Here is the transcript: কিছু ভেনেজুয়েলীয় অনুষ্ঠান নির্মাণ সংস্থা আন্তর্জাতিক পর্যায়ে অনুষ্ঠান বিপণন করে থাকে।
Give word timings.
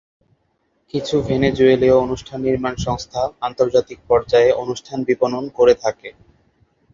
কিছু 0.93 1.15
ভেনেজুয়েলীয় 1.21 1.95
অনুষ্ঠান 1.97 2.39
নির্মাণ 2.41 2.75
সংস্থা 2.79 3.21
আন্তর্জাতিক 3.41 3.99
পর্যায়ে 4.09 4.49
অনুষ্ঠান 4.63 4.97
বিপণন 5.03 5.43
করে 5.57 5.73
থাকে। 5.83 6.09